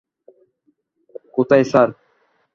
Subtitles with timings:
[1.35, 1.89] কোথায় স্যার?